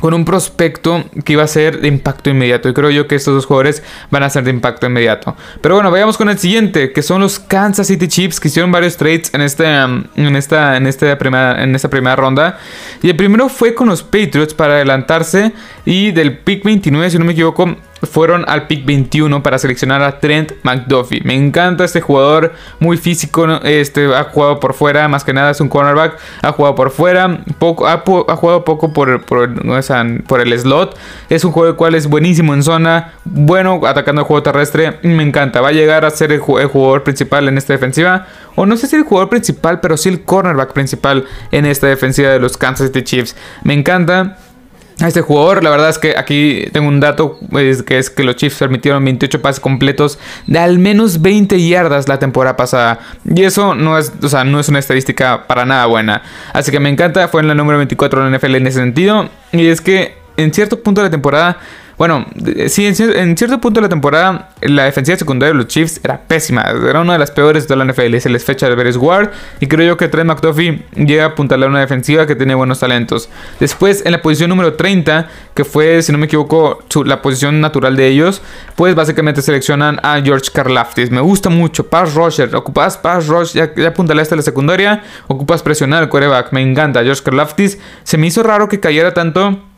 con 0.00 0.14
un 0.14 0.24
prospecto 0.24 1.04
que 1.24 1.34
iba 1.34 1.42
a 1.42 1.46
ser 1.46 1.80
de 1.80 1.88
impacto 1.88 2.30
inmediato. 2.30 2.68
Y 2.68 2.74
creo 2.74 2.90
yo 2.90 3.06
que 3.06 3.14
estos 3.14 3.34
dos 3.34 3.46
jugadores 3.46 3.82
van 4.10 4.22
a 4.22 4.30
ser 4.30 4.44
de 4.44 4.50
impacto 4.50 4.86
inmediato. 4.86 5.36
Pero 5.60 5.74
bueno, 5.74 5.90
vayamos 5.90 6.16
con 6.16 6.28
el 6.28 6.38
siguiente, 6.38 6.92
que 6.92 7.02
son 7.02 7.20
los 7.20 7.38
Kansas 7.38 7.86
City 7.86 8.08
Chiefs, 8.08 8.40
que 8.40 8.48
hicieron 8.48 8.72
varios 8.72 8.96
trades 8.96 9.32
en, 9.34 9.42
este, 9.42 9.64
en, 9.66 10.36
esta, 10.36 10.76
en, 10.76 10.86
esta 10.86 11.18
primera, 11.18 11.62
en 11.62 11.74
esta 11.74 11.90
primera 11.90 12.16
ronda. 12.16 12.58
Y 13.02 13.10
el 13.10 13.16
primero 13.16 13.48
fue 13.48 13.74
con 13.74 13.88
los 13.88 14.02
Patriots 14.02 14.54
para 14.54 14.74
adelantarse. 14.74 15.52
Y 15.84 16.12
del 16.12 16.38
pick 16.38 16.64
29, 16.64 17.10
si 17.10 17.18
no 17.18 17.24
me 17.24 17.32
equivoco, 17.32 17.76
fueron 18.02 18.44
al 18.48 18.66
pick 18.66 18.84
21 18.84 19.42
para 19.42 19.58
seleccionar 19.58 20.02
a 20.02 20.20
Trent 20.20 20.52
McDuffie. 20.62 21.22
Me 21.24 21.34
encanta 21.34 21.84
este 21.84 22.00
jugador, 22.00 22.52
muy 22.78 22.96
físico, 22.96 23.46
este, 23.62 24.14
ha 24.14 24.24
jugado 24.24 24.60
por 24.60 24.74
fuera, 24.74 25.08
más 25.08 25.24
que 25.24 25.32
nada 25.32 25.50
es 25.50 25.60
un 25.60 25.68
cornerback, 25.68 26.18
ha 26.42 26.52
jugado 26.52 26.74
por 26.74 26.90
fuera, 26.90 27.44
poco, 27.58 27.86
ha, 27.86 27.98
jugado 27.98 28.64
poco 28.64 28.92
por, 28.92 29.22
por, 29.22 29.50
por, 30.26 30.40
el 30.40 30.58
slot. 30.58 30.96
Es 31.28 31.44
un 31.44 31.52
jugador 31.52 31.76
cual 31.76 31.94
es 31.94 32.06
buenísimo 32.06 32.54
en 32.54 32.62
zona, 32.62 33.12
bueno 33.24 33.80
atacando 33.86 34.22
el 34.22 34.26
juego 34.26 34.42
terrestre, 34.42 34.98
me 35.02 35.22
encanta. 35.22 35.60
Va 35.60 35.68
a 35.68 35.72
llegar 35.72 36.04
a 36.04 36.10
ser 36.10 36.32
el, 36.32 36.40
el 36.58 36.66
jugador 36.66 37.04
principal 37.04 37.48
en 37.48 37.58
esta 37.58 37.72
defensiva, 37.72 38.26
o 38.56 38.66
no 38.66 38.76
sé 38.76 38.86
si 38.86 38.96
el 38.96 39.02
jugador 39.02 39.28
principal, 39.28 39.80
pero 39.80 39.96
sí 39.96 40.08
el 40.08 40.22
cornerback 40.22 40.72
principal 40.72 41.26
en 41.50 41.66
esta 41.66 41.86
defensiva 41.86 42.30
de 42.30 42.40
los 42.40 42.56
Kansas 42.56 42.88
City 42.88 43.02
Chiefs. 43.02 43.36
Me 43.62 43.74
encanta 43.74 44.36
a 45.02 45.08
este 45.08 45.20
jugador. 45.20 45.62
La 45.62 45.70
verdad 45.70 45.88
es 45.88 45.98
que 45.98 46.14
aquí 46.16 46.64
tengo 46.72 46.88
un 46.88 47.00
dato 47.00 47.38
que 47.86 47.98
es 47.98 48.10
que 48.10 48.24
los 48.24 48.36
Chiefs 48.36 48.58
permitieron 48.58 49.04
28 49.04 49.42
pases 49.42 49.60
completos 49.60 50.18
de 50.46 50.58
al 50.58 50.78
menos 50.78 51.22
20 51.22 51.66
yardas 51.66 52.08
la 52.08 52.18
temporada 52.18 52.56
pasada. 52.56 53.00
Y 53.24 53.42
eso 53.44 53.74
no 53.74 53.98
es, 53.98 54.12
o 54.22 54.28
sea, 54.28 54.44
no 54.44 54.60
es 54.60 54.68
una 54.68 54.78
estadística 54.78 55.46
para 55.46 55.64
nada 55.64 55.86
buena. 55.86 56.22
Así 56.52 56.70
que 56.70 56.80
me 56.80 56.88
encanta, 56.88 57.28
fue 57.28 57.40
en 57.40 57.48
la 57.48 57.54
número 57.54 57.78
24 57.78 58.24
de 58.24 58.30
la 58.30 58.38
NFL 58.38 58.54
en 58.56 58.66
ese 58.66 58.78
sentido. 58.80 59.28
Y 59.52 59.66
es 59.66 59.80
que 59.80 60.14
en 60.36 60.52
cierto 60.52 60.82
punto 60.82 61.00
de 61.00 61.08
la 61.08 61.10
temporada 61.10 61.58
bueno, 62.00 62.24
sí, 62.68 62.86
en, 62.86 63.36
cierto 63.36 63.60
punto 63.60 63.78
de 63.78 63.82
la 63.82 63.90
temporada, 63.90 64.48
la 64.62 64.84
defensiva 64.84 65.18
secundaria 65.18 65.52
de 65.52 65.58
los 65.58 65.66
Chiefs 65.66 66.00
era 66.02 66.18
pésima. 66.18 66.62
Era 66.62 67.02
una 67.02 67.12
de 67.12 67.18
las 67.18 67.30
peores 67.30 67.68
de 67.68 67.76
la 67.76 67.84
NFL. 67.84 68.16
Se 68.20 68.30
les 68.30 68.42
fecha 68.42 68.70
de 68.70 68.74
Beres 68.74 68.96
Ward. 68.96 69.32
Y 69.60 69.66
creo 69.66 69.86
yo 69.86 69.96
que 69.98 70.08
Trent 70.08 70.26
McDuffie 70.26 70.82
llega 70.94 71.24
a 71.24 71.26
apuntarle 71.26 71.66
a 71.66 71.68
una 71.68 71.80
defensiva 71.80 72.26
que 72.26 72.34
tiene 72.34 72.54
buenos 72.54 72.80
talentos. 72.80 73.28
Después, 73.58 74.02
en 74.06 74.12
la 74.12 74.22
posición 74.22 74.48
número 74.48 74.76
30, 74.76 75.28
que 75.52 75.62
fue, 75.62 76.00
si 76.00 76.10
no 76.10 76.16
me 76.16 76.24
equivoco, 76.24 76.82
la 77.04 77.20
posición 77.20 77.60
natural 77.60 77.96
de 77.96 78.06
ellos, 78.06 78.40
pues 78.76 78.94
básicamente 78.94 79.42
seleccionan 79.42 80.00
a 80.02 80.22
George 80.22 80.50
Karlaftis. 80.54 81.10
Me 81.10 81.20
gusta 81.20 81.50
mucho. 81.50 81.86
Pass 81.86 82.14
rusher. 82.14 82.56
Ocupas 82.56 82.96
pass 82.96 83.26
rush. 83.26 83.52
Ya, 83.52 83.74
ya 83.74 83.88
apuntale 83.88 84.22
hasta 84.22 84.36
la 84.36 84.42
secundaria. 84.42 85.02
Ocupas 85.28 85.62
presionar 85.62 86.04
al 86.04 86.08
quarterback. 86.08 86.50
Me 86.52 86.62
encanta. 86.62 87.02
George 87.04 87.22
Karlaftis. 87.22 87.78
Se 88.04 88.16
me 88.16 88.26
hizo 88.26 88.42
raro 88.42 88.70
que 88.70 88.80
cayera 88.80 89.12
tanto 89.12 89.69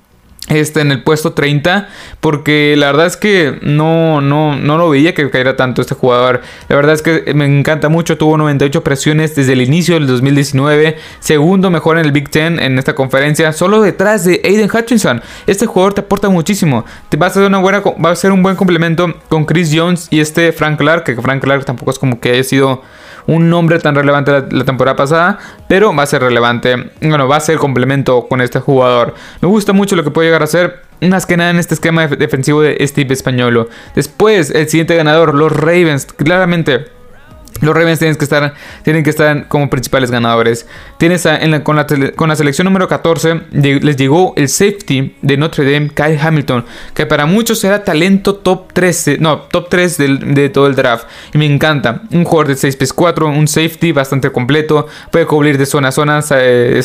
este, 0.48 0.80
en 0.80 0.90
el 0.90 1.02
puesto 1.02 1.32
30 1.32 1.88
porque 2.20 2.74
la 2.76 2.86
verdad 2.86 3.06
es 3.06 3.16
que 3.16 3.58
no, 3.62 4.20
no, 4.20 4.56
no 4.56 4.76
lo 4.76 4.90
veía 4.90 5.14
que 5.14 5.28
caerá 5.30 5.56
tanto 5.56 5.80
este 5.80 5.94
jugador. 5.94 6.42
La 6.68 6.76
verdad 6.76 6.94
es 6.94 7.02
que 7.02 7.32
me 7.34 7.46
encanta 7.46 7.88
mucho, 7.88 8.18
tuvo 8.18 8.36
98 8.36 8.84
presiones 8.84 9.34
desde 9.34 9.52
el 9.54 9.62
inicio 9.62 9.94
del 9.94 10.06
2019, 10.06 10.96
segundo 11.20 11.70
mejor 11.70 11.98
en 11.98 12.04
el 12.04 12.12
Big 12.12 12.30
Ten 12.30 12.58
en 12.58 12.78
esta 12.78 12.94
conferencia, 12.94 13.52
solo 13.52 13.80
detrás 13.80 14.24
de 14.24 14.40
Aiden 14.44 14.70
Hutchinson. 14.72 15.22
Este 15.46 15.66
jugador 15.66 15.94
te 15.94 16.00
aporta 16.02 16.28
muchísimo, 16.28 16.84
va 17.20 17.26
a 17.26 17.30
ser 17.30 17.44
una 17.44 17.58
buena, 17.58 17.80
va 17.80 18.10
a 18.10 18.16
ser 18.16 18.32
un 18.32 18.42
buen 18.42 18.56
complemento 18.56 19.14
con 19.28 19.44
Chris 19.44 19.72
Jones 19.74 20.08
y 20.10 20.20
este 20.20 20.52
Frank 20.52 20.78
Clark, 20.78 21.04
que 21.04 21.20
Frank 21.20 21.42
Clark 21.42 21.64
tampoco 21.64 21.90
es 21.90 21.98
como 21.98 22.20
que 22.20 22.30
haya 22.30 22.44
sido 22.44 22.82
un 23.26 23.48
nombre 23.50 23.78
tan 23.78 23.94
relevante 23.94 24.44
la, 24.50 24.64
temporada 24.64 24.96
pasada, 24.96 25.38
pero 25.68 25.94
va 25.94 26.02
a 26.02 26.06
ser 26.06 26.22
relevante. 26.22 26.90
Bueno, 27.00 27.28
va 27.28 27.36
a 27.36 27.40
ser 27.40 27.58
complemento 27.58 28.26
con 28.28 28.40
este 28.40 28.60
jugador. 28.60 29.14
Me 29.40 29.48
gusta 29.48 29.72
mucho 29.72 29.96
lo 29.96 30.04
que 30.04 30.10
puede 30.10 30.28
llegar 30.28 30.42
a 30.42 30.46
ser. 30.46 30.82
Más 31.00 31.26
que 31.26 31.36
nada 31.36 31.50
en 31.50 31.58
este 31.58 31.74
esquema 31.74 32.06
defensivo 32.06 32.60
de 32.62 32.76
Steve 32.86 33.12
Españolo. 33.12 33.68
Después, 33.94 34.50
el 34.50 34.68
siguiente 34.68 34.94
ganador, 34.94 35.34
los 35.34 35.50
Ravens. 35.50 36.06
Claramente, 36.06 36.86
los 37.62 37.74
Ravens 37.74 38.00
tienen 38.00 38.16
que 38.16 38.24
estar, 38.24 38.54
tienen 38.82 39.04
que 39.04 39.10
estar 39.10 39.46
como 39.48 39.70
principales 39.70 40.10
ganadores. 40.10 40.66
Tienes 40.98 41.26
con, 41.62 41.76
la 41.76 42.36
selección 42.36 42.64
número 42.64 42.88
14 42.88 43.42
les 43.52 43.96
llegó 43.96 44.34
el 44.36 44.48
safety 44.48 45.16
de 45.22 45.36
Notre 45.36 45.64
Dame, 45.64 45.90
Kyle 45.90 46.18
Hamilton, 46.20 46.64
que 46.92 47.06
para 47.06 47.24
muchos 47.24 47.62
era 47.64 47.84
talento 47.84 48.34
top 48.34 48.72
13, 48.72 49.18
no, 49.18 49.42
top 49.42 49.68
3 49.68 49.98
de, 49.98 50.48
todo 50.48 50.66
el 50.66 50.74
draft. 50.74 51.06
Y 51.32 51.38
me 51.38 51.46
encanta. 51.46 52.02
Un 52.10 52.24
jugador 52.24 52.48
de 52.48 52.56
6 52.56 52.76
pies 52.76 52.92
4, 52.92 53.28
un 53.28 53.46
safety 53.46 53.92
bastante 53.92 54.30
completo, 54.30 54.88
puede 55.10 55.26
cubrir 55.26 55.56
de 55.56 55.66
zona 55.66 55.88
a 55.88 55.92
zona, 55.92 56.20
eh, 56.32 56.82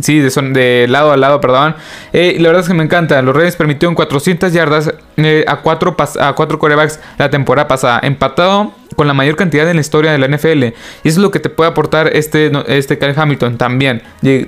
sí, 0.00 0.20
de, 0.20 0.30
de, 0.30 0.86
lado 0.88 1.12
a 1.12 1.16
lado, 1.16 1.40
perdón. 1.40 1.74
Eh, 2.12 2.36
la 2.38 2.48
verdad 2.48 2.62
es 2.62 2.68
que 2.68 2.74
me 2.74 2.84
encanta. 2.84 3.20
Los 3.22 3.34
Ravens 3.34 3.56
permitieron 3.56 3.94
400 3.94 4.52
yardas 4.52 4.94
eh, 5.16 5.44
a 5.48 5.56
4 5.56 5.96
a 6.20 6.32
cuatro 6.34 6.58
corebacks 6.58 7.00
la 7.18 7.28
temporada 7.28 7.66
pasada, 7.66 8.00
empatado 8.02 8.72
con 8.96 9.06
la 9.06 9.14
mayor 9.14 9.36
cantidad 9.36 9.68
en 9.68 9.76
la 9.76 9.80
historia 9.80 10.12
de 10.12 10.18
la 10.18 10.28
NFL. 10.28 10.64
Y 10.64 10.68
eso 10.68 10.74
es 11.04 11.18
lo 11.18 11.30
que 11.30 11.40
te 11.40 11.50
puede 11.50 11.70
aportar 11.70 12.10
este, 12.16 12.50
este 12.68 12.98
Kyle 12.98 13.14
Hamilton 13.16 13.58
también. 13.58 14.02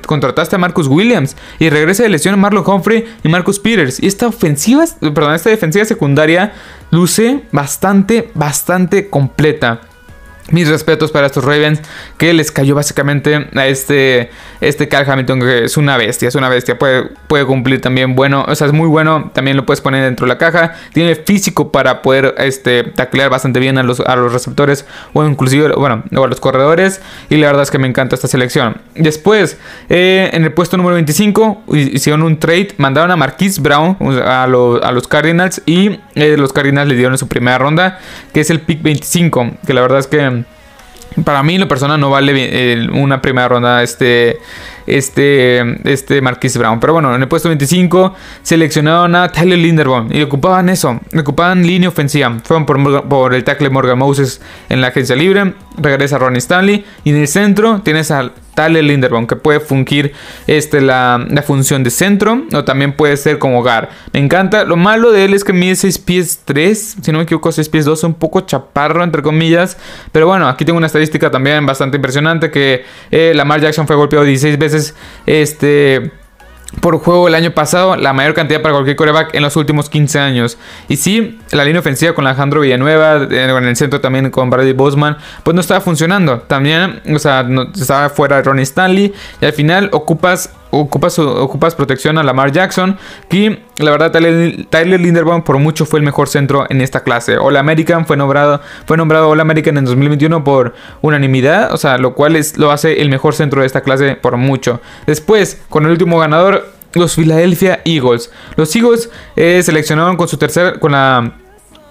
Contrataste 0.06 0.56
a 0.56 0.58
Marcus 0.58 0.86
Williams 0.86 1.36
y 1.58 1.70
regresa 1.70 2.02
de 2.02 2.08
lesión 2.08 2.38
Marlon 2.38 2.64
Humphrey 2.66 3.04
y 3.22 3.28
Marcus 3.28 3.58
Peters. 3.58 4.02
Y 4.02 4.06
esta 4.06 4.26
ofensiva, 4.26 4.84
perdón, 5.00 5.34
esta 5.34 5.50
defensiva 5.50 5.84
secundaria 5.84 6.52
luce 6.90 7.42
bastante, 7.52 8.30
bastante 8.34 9.08
completa. 9.08 9.80
Mis 10.50 10.68
respetos 10.68 11.10
para 11.10 11.26
estos 11.26 11.44
Ravens 11.44 11.80
que 12.18 12.34
les 12.34 12.52
cayó 12.52 12.74
básicamente 12.74 13.48
a 13.54 13.66
este, 13.66 14.30
este 14.60 14.88
Carl 14.88 15.10
Hamilton 15.10 15.40
que 15.40 15.64
es 15.64 15.76
una 15.76 15.96
bestia, 15.96 16.28
es 16.28 16.34
una 16.34 16.48
bestia, 16.50 16.78
puede, 16.78 17.10
puede 17.26 17.46
cumplir 17.46 17.80
también 17.80 18.14
bueno, 18.14 18.44
o 18.46 18.54
sea, 18.54 18.66
es 18.66 18.72
muy 18.72 18.86
bueno, 18.86 19.30
también 19.32 19.56
lo 19.56 19.64
puedes 19.64 19.80
poner 19.80 20.04
dentro 20.04 20.26
de 20.26 20.32
la 20.32 20.38
caja, 20.38 20.74
tiene 20.92 21.14
físico 21.14 21.72
para 21.72 22.02
poder 22.02 22.34
este, 22.38 22.84
taclear 22.84 23.30
bastante 23.30 23.60
bien 23.60 23.78
a 23.78 23.82
los, 23.82 24.00
a 24.00 24.16
los 24.16 24.32
receptores 24.32 24.84
o 25.12 25.24
inclusive, 25.24 25.72
bueno, 25.76 26.04
a 26.10 26.26
los 26.26 26.40
corredores. 26.40 27.00
Y 27.30 27.36
la 27.36 27.46
verdad 27.48 27.62
es 27.62 27.70
que 27.70 27.78
me 27.78 27.88
encanta 27.88 28.14
esta 28.14 28.28
selección. 28.28 28.76
Después, 28.94 29.58
eh, 29.88 30.30
en 30.32 30.44
el 30.44 30.52
puesto 30.52 30.76
número 30.76 30.94
25, 30.94 31.64
hicieron 31.72 32.22
un 32.22 32.38
trade, 32.38 32.68
mandaron 32.78 33.10
a 33.10 33.16
Marquise 33.16 33.60
Brown 33.60 33.96
a, 34.24 34.44
a 34.44 34.46
los 34.92 35.08
Cardinals 35.08 35.62
y 35.66 36.00
eh, 36.14 36.36
los 36.36 36.52
Cardinals 36.52 36.88
le 36.88 36.96
dieron 36.96 37.16
su 37.18 37.28
primera 37.28 37.58
ronda, 37.58 37.98
que 38.32 38.40
es 38.40 38.50
el 38.50 38.60
pick 38.60 38.82
25, 38.82 39.52
que 39.66 39.74
la 39.74 39.80
verdad 39.80 39.98
es 39.98 40.06
que 40.06 40.43
para 41.23 41.42
mí, 41.42 41.59
la 41.59 41.68
persona 41.68 41.97
no 41.97 42.11
vale 42.11 42.33
eh, 42.37 42.88
una 42.92 43.23
primera 43.23 43.49
ronda 43.49 43.83
este, 43.83 44.38
este, 44.87 45.90
este 45.90 46.21
Marquis 46.21 46.56
Brown. 46.56 46.80
Pero 46.80 46.94
bueno, 46.94 47.14
en 47.14 47.23
el 47.23 47.28
puesto 47.28 47.49
25 47.49 48.14
seleccionaron 48.42 49.14
a 49.14 49.30
Tyler 49.30 49.59
Linderbaum 49.59 50.09
y 50.12 50.23
ocupaban 50.23 50.68
eso, 50.68 51.00
ocupaban 51.18 51.66
línea 51.66 51.88
ofensiva. 51.88 52.38
Fueron 52.44 52.66
por, 52.66 53.09
por 53.09 53.35
el 53.35 53.44
tackle 53.44 53.71
Morgan 53.71 53.99
Moses 53.99 54.40
en 54.68 54.80
la 54.80 54.88
agencia 54.88 55.14
libre. 55.14 55.54
Regresa 55.76 56.19
Ronnie 56.19 56.38
Stanley. 56.38 56.85
Y 57.04 57.11
en 57.11 57.16
el 57.16 57.28
centro 57.28 57.81
tienes 57.83 58.11
al 58.11 58.33
Tyler 58.54 58.85
Linderbaum, 58.85 59.26
que 59.26 59.37
puede 59.37 59.61
fungir 59.61 60.12
este, 60.47 60.81
la, 60.81 61.26
función 61.47 61.83
de 61.83 61.90
centro 61.90 62.43
o 62.52 62.64
también 62.64 62.93
puede 62.93 63.16
ser 63.16 63.38
como 63.38 63.61
hogar. 63.61 63.90
Me 64.12 64.21
encanta. 64.21 64.64
Lo 64.64 64.76
malo 64.76 65.12
de 65.12 65.25
él 65.25 65.35
es 65.35 65.45
que 65.45 65.52
mide 65.52 65.76
6 65.76 65.99
pies 65.99 66.40
3, 66.45 66.97
si 67.02 67.12
no 67.12 67.19
me 67.19 67.25
equivoco, 67.25 67.50
6 67.50 67.69
pies 67.69 67.85
2, 67.85 68.04
un 68.04 68.14
poco 68.14 68.40
chaparro, 68.43 69.02
entre 69.02 69.23
comillas. 69.23 69.76
Pero 70.12 70.26
bueno, 70.26 70.49
aquí 70.49 70.64
tengo 70.64 70.78
una 70.78 70.87
estadística 70.87 71.31
también 71.31 71.66
bastante 71.66 71.97
impresionante: 71.97 72.50
que 72.50 72.85
eh, 73.11 73.33
Lamar 73.35 73.61
Jackson 73.61 73.87
fue 73.87 73.97
golpeado 73.97 74.25
16 74.25 74.59
veces. 74.59 74.95
Este 75.26 76.12
por 76.80 76.99
juego 76.99 77.28
el 77.28 77.35
año 77.35 77.52
pasado, 77.52 77.97
la 77.97 78.12
mayor 78.12 78.35
cantidad 78.35 78.61
para 78.61 78.75
cualquier 78.75 78.97
coreback 78.97 79.35
en 79.35 79.42
los 79.42 79.56
últimos 79.56 79.88
15 79.88 80.18
años. 80.18 80.59
Y 80.88 80.97
sí, 80.97 81.38
la 81.50 81.64
línea 81.64 81.80
ofensiva 81.80 82.14
con 82.14 82.26
Alejandro 82.26 82.61
Villanueva, 82.61 83.26
eh, 83.30 83.44
en 83.44 83.64
el 83.64 83.76
centro 83.76 84.00
también 84.00 84.30
con 84.30 84.50
Brady 84.50 84.73
Bosman, 84.73 85.16
pues 85.42 85.54
no 85.54 85.61
estaba 85.61 85.80
funcionando. 85.80 86.40
También, 86.40 87.00
o 87.14 87.18
sea, 87.18 87.47
estaba 87.75 88.11
fuera 88.11 88.42
Ronnie 88.42 88.64
Stanley. 88.64 89.12
Y 89.40 89.44
al 89.44 89.52
final 89.52 89.88
ocupas 89.92 90.50
ocupas, 90.81 91.19
ocupas 91.19 91.75
protección 91.75 92.19
a 92.19 92.23
Lamar 92.23 92.52
Jackson. 92.52 92.99
Que 93.28 93.62
la 93.78 93.90
verdad, 93.90 94.12
Tyler, 94.12 95.00
Linderbaum 95.00 95.43
por 95.43 95.59
mucho 95.59 95.87
fue 95.87 95.99
el 95.99 96.04
mejor 96.04 96.28
centro 96.28 96.66
en 96.69 96.81
esta 96.81 97.02
clase. 97.02 97.37
All 97.37 97.57
American 97.57 98.07
fue 98.07 98.16
nombrado, 98.16 98.61
fue 98.87 98.97
nombrado 98.97 99.28
All 99.28 99.40
American 99.40 99.78
en 99.78 99.85
2021 99.85 100.45
por 100.45 100.75
unanimidad. 101.02 101.73
O 101.73 101.76
sea, 101.76 101.99
lo 101.99 102.14
cual 102.14 102.37
es, 102.37 102.59
lo 102.59 102.71
hace 102.71 103.00
el 103.00 103.11
mejor 103.11 103.35
centro 103.35 103.61
de 103.61 103.66
esta 103.66 103.83
clase 103.83 104.16
por 104.16 104.37
mucho. 104.37 104.81
Después, 105.07 105.62
con 105.69 105.85
el 105.85 105.90
último 105.90 106.19
ganador, 106.19 106.73
los 106.93 107.16
Philadelphia 107.16 107.81
Eagles. 107.85 108.31
Los 108.57 108.75
Eagles 108.75 109.11
eh, 109.37 109.62
seleccionaron 109.62 110.16
con 110.16 110.28
su 110.28 110.37
tercera, 110.37 110.78
con 110.78 110.93
la 110.93 111.38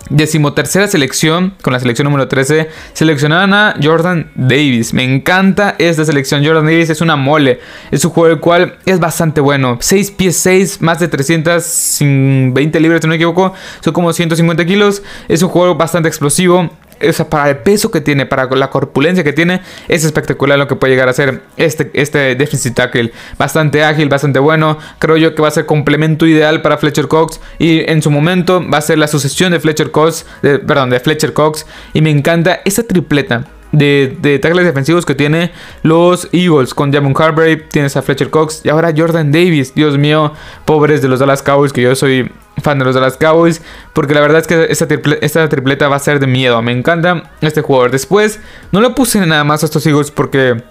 Decimotercera 0.10 0.88
selección, 0.88 1.54
con 1.62 1.74
la 1.74 1.80
selección 1.80 2.06
número 2.06 2.28
13, 2.28 2.70
seleccionaron 2.94 3.54
a 3.54 3.76
Jordan 3.82 4.32
Davis. 4.36 4.94
Me 4.94 5.04
encanta 5.04 5.76
esta 5.80 6.04
selección. 6.06 6.46
Jordan 6.46 6.66
Davis 6.66 6.90
es 6.90 7.02
una 7.02 7.16
mole. 7.16 7.60
Es 7.90 8.04
un 8.04 8.12
juego 8.12 8.34
el 8.34 8.40
cual 8.40 8.78
es 8.86 9.00
bastante 9.00 9.42
bueno. 9.42 9.78
6 9.80 10.12
pies 10.12 10.38
6, 10.38 10.82
más 10.82 11.00
de 11.00 11.08
320 11.08 12.80
libras, 12.80 13.02
si 13.02 13.08
no 13.08 13.12
me 13.12 13.16
equivoco. 13.16 13.54
Son 13.82 13.94
como 13.94 14.12
150 14.12 14.66
kilos. 14.66 15.04
Es 15.28 15.42
un 15.42 15.50
juego 15.50 15.76
bastante 15.76 16.10
explosivo 16.10 16.70
o 17.02 17.30
para 17.30 17.50
el 17.50 17.58
peso 17.58 17.92
que 17.92 18.02
tiene, 18.02 18.26
para 18.26 18.46
la 18.56 18.70
corpulencia 18.70 19.24
que 19.24 19.34
tiene, 19.34 19.62
es 19.88 20.04
espectacular 20.04 20.58
lo 20.58 20.68
que 20.68 20.76
puede 20.76 20.94
llegar 20.94 21.10
a 21.10 21.14
ser 21.14 21.42
este, 21.58 21.92
este 21.94 22.36
defensive 22.36 22.76
tackle. 22.76 23.12
Bastante 23.38 23.84
ágil, 23.84 24.10
bastante 24.10 24.40
bueno. 24.40 24.78
Creo 25.00 25.18
yo 25.18 25.36
que 25.36 25.42
va 25.42 25.48
a 25.48 25.52
ser 25.52 25.66
complemento 25.66 26.26
ideal 26.26 26.62
para 26.62 26.78
Fletcher 26.78 27.08
Cox. 27.08 27.40
Y 27.60 27.90
en 27.90 28.02
su 28.02 28.12
momento 28.12 28.64
va 28.70 28.78
a 28.78 28.82
ser 28.82 28.98
la 28.98 29.08
sucesión 29.08 29.52
de 29.52 29.60
Fletcher 29.60 29.92
Cox, 29.92 30.26
perdón, 30.42 30.90
de 30.90 31.00
Fletcher 31.00 31.34
Cox. 31.34 31.66
Y 31.94 32.02
me 32.02 32.10
encanta 32.10 32.62
esa 32.66 32.84
tripleta 32.84 33.46
de, 33.74 34.16
de 34.22 34.40
tackles 34.40 34.66
defensivos 34.66 35.06
que 35.06 35.16
tiene 35.16 35.52
los 35.82 36.30
Eagles. 36.32 36.74
Con 36.74 36.94
Jamon 36.94 37.14
Harbury, 37.18 37.64
tienes 37.68 37.98
a 37.98 38.02
Fletcher 38.02 38.30
Cox 38.30 38.62
y 38.64 38.70
ahora 38.70 38.94
Jordan 38.96 39.34
Davis. 39.34 39.76
Dios 39.76 39.98
mío, 39.98 40.32
pobres 40.64 41.02
de 41.02 41.10
los 41.10 41.20
Dallas 41.20 41.44
Cowboys, 41.44 41.74
que 41.74 41.82
yo 41.82 41.94
soy 41.96 42.32
fan 42.62 42.80
de 42.80 42.86
los 42.86 42.96
Dallas 42.96 43.18
Cowboys. 43.18 43.62
Porque 43.92 44.14
la 44.14 44.22
verdad 44.22 44.40
es 44.40 44.48
que 44.48 44.68
esta, 44.70 44.88
esta 45.22 45.50
tripleta 45.50 45.90
va 45.90 45.98
a 45.98 46.00
ser 46.00 46.20
de 46.22 46.28
miedo. 46.28 46.62
Me 46.62 46.72
encanta 46.72 47.32
este 47.42 47.62
jugador. 47.62 47.92
Después, 47.92 48.40
no 48.72 48.80
lo 48.80 48.96
puse 48.96 49.20
nada 49.26 49.44
más 49.44 49.64
a 49.64 49.66
estos 49.66 49.86
Eagles 49.86 50.12
porque 50.12 50.64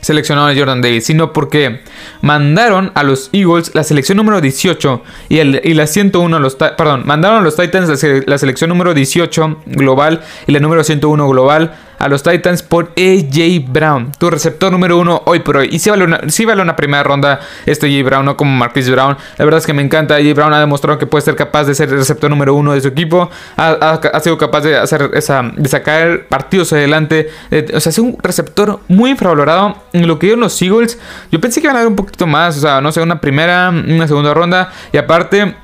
seleccionaron 0.00 0.50
a 0.50 0.58
Jordan 0.58 0.80
Davis, 0.80 1.06
sino 1.06 1.32
porque 1.32 1.80
mandaron 2.20 2.92
a 2.94 3.02
los 3.02 3.30
Eagles 3.32 3.72
la 3.74 3.84
selección 3.84 4.16
número 4.16 4.40
18 4.40 5.02
y, 5.28 5.38
el, 5.38 5.60
y 5.64 5.74
la 5.74 5.86
101 5.86 6.36
a 6.36 6.40
los 6.40 6.54
perdón, 6.54 7.02
mandaron 7.04 7.38
a 7.38 7.42
los 7.42 7.56
Titans 7.56 7.88
la, 8.26 8.38
selección 8.38 8.68
número 8.70 8.94
18 8.94 9.62
global 9.66 10.22
y 10.46 10.52
la 10.52 10.60
número 10.60 10.84
101 10.84 11.28
global 11.28 11.74
a 11.98 12.08
los 12.08 12.22
Titans 12.22 12.62
por 12.62 12.92
AJ 12.96 13.64
Brown, 13.68 14.12
tu 14.18 14.30
receptor 14.30 14.72
número 14.72 14.98
uno 14.98 15.22
hoy 15.26 15.40
por 15.40 15.56
hoy. 15.56 15.68
Y 15.70 15.78
si 15.78 15.90
vale 15.90 16.04
una, 16.04 16.20
vale 16.46 16.62
una 16.62 16.76
primera 16.76 17.02
ronda 17.02 17.40
este 17.66 17.86
AJ 17.86 18.04
Brown, 18.04 18.24
no 18.24 18.36
como 18.36 18.52
Marquis 18.52 18.90
Brown. 18.90 19.16
La 19.36 19.44
verdad 19.44 19.58
es 19.58 19.66
que 19.66 19.72
me 19.72 19.82
encanta. 19.82 20.16
AJ 20.16 20.34
Brown 20.34 20.52
ha 20.52 20.60
demostrado 20.60 20.98
que 20.98 21.06
puede 21.06 21.24
ser 21.24 21.36
capaz 21.36 21.64
de 21.64 21.74
ser 21.74 21.88
el 21.88 21.98
receptor 21.98 22.30
número 22.30 22.54
uno 22.54 22.72
de 22.72 22.80
su 22.80 22.88
equipo. 22.88 23.30
Ha, 23.56 24.20
sido 24.22 24.38
capaz 24.38 24.62
de 24.62 24.76
hacer 24.76 25.10
esa, 25.14 25.42
de 25.42 25.68
sacar 25.68 26.26
partidos 26.28 26.72
adelante. 26.72 27.28
o 27.74 27.80
sea, 27.80 27.90
es 27.90 27.98
un 27.98 28.16
receptor 28.22 28.80
muy 28.88 29.10
infravalorado. 29.10 29.76
En 29.92 30.06
lo 30.06 30.18
que 30.18 30.26
dieron 30.26 30.40
los 30.40 30.60
Eagles, 30.60 30.98
yo 31.30 31.40
pensé 31.40 31.60
que 31.60 31.66
iban 31.66 31.76
a 31.76 31.80
dar 31.80 31.88
un 31.88 31.96
poquito 31.96 32.26
más. 32.26 32.56
O 32.58 32.60
sea, 32.60 32.80
no 32.80 32.92
sé, 32.92 33.00
una 33.00 33.20
primera, 33.20 33.70
una 33.70 34.06
segunda 34.06 34.34
ronda. 34.34 34.72
Y 34.92 34.96
aparte 34.96 35.54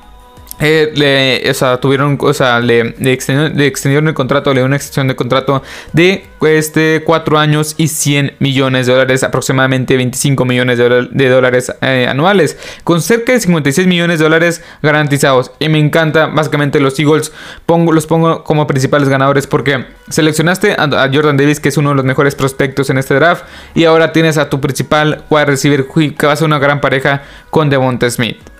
eh, 0.59 0.91
le, 0.95 1.49
o 1.49 1.53
sea, 1.53 1.77
tuvieron, 1.77 2.17
o 2.21 2.33
sea, 2.33 2.59
le, 2.59 2.95
extendieron, 3.11 4.07
el 4.07 4.13
contrato, 4.13 4.51
le 4.51 4.55
dieron 4.55 4.69
una 4.69 4.77
extensión 4.77 5.07
de 5.07 5.15
contrato 5.15 5.61
de 5.91 6.25
este, 6.41 7.03
4 7.05 7.37
años 7.37 7.75
y 7.77 7.89
100 7.89 8.35
millones 8.39 8.87
de 8.87 8.93
dólares, 8.93 9.23
aproximadamente 9.23 9.97
25 9.97 10.45
millones 10.45 10.77
de, 10.77 11.29
dólares 11.29 11.73
eh, 11.81 12.07
anuales, 12.09 12.57
con 12.83 13.01
cerca 13.01 13.33
de 13.33 13.41
56 13.41 13.87
millones 13.87 14.19
de 14.19 14.23
dólares 14.23 14.63
garantizados. 14.81 15.51
Y 15.59 15.67
me 15.67 15.79
encanta, 15.79 16.27
básicamente, 16.27 16.79
los 16.79 16.97
Eagles 16.99 17.33
pongo, 17.65 17.91
los 17.91 18.07
pongo 18.07 18.43
como 18.43 18.65
principales 18.65 19.09
ganadores 19.09 19.47
porque 19.47 19.85
seleccionaste 20.09 20.73
a, 20.77 21.09
Jordan 21.13 21.37
Davis, 21.37 21.59
que 21.59 21.69
es 21.69 21.77
uno 21.77 21.89
de 21.89 21.95
los 21.95 22.05
mejores 22.05 22.35
prospectos 22.35 22.89
en 22.89 22.97
este 22.97 23.15
draft, 23.15 23.43
y 23.73 23.83
ahora 23.83 24.13
tienes 24.13 24.37
a 24.37 24.49
tu 24.49 24.61
principal 24.61 25.23
wide 25.29 25.45
receiver, 25.45 25.85
que 26.17 26.27
va 26.27 26.33
a 26.33 26.35
ser 26.35 26.45
una 26.45 26.59
gran 26.59 26.79
pareja 26.79 27.23
con 27.49 27.69
Devonta 27.69 28.09
Smith. 28.09 28.54